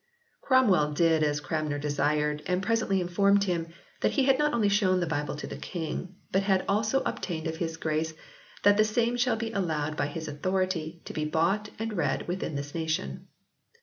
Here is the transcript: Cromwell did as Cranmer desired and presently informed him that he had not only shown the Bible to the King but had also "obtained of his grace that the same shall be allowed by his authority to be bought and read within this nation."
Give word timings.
Cromwell 0.41 0.93
did 0.93 1.21
as 1.21 1.39
Cranmer 1.39 1.77
desired 1.77 2.41
and 2.47 2.63
presently 2.63 2.99
informed 2.99 3.43
him 3.43 3.67
that 3.99 4.13
he 4.13 4.23
had 4.23 4.39
not 4.39 4.51
only 4.51 4.67
shown 4.67 4.99
the 4.99 5.05
Bible 5.05 5.35
to 5.35 5.45
the 5.45 5.55
King 5.57 6.15
but 6.31 6.41
had 6.41 6.65
also 6.67 7.03
"obtained 7.03 7.45
of 7.45 7.57
his 7.57 7.77
grace 7.77 8.15
that 8.63 8.77
the 8.77 8.83
same 8.83 9.15
shall 9.15 9.35
be 9.35 9.51
allowed 9.51 9.95
by 9.95 10.07
his 10.07 10.27
authority 10.27 11.03
to 11.05 11.13
be 11.13 11.25
bought 11.25 11.69
and 11.77 11.93
read 11.97 12.27
within 12.27 12.55
this 12.55 12.73
nation." 12.73 13.27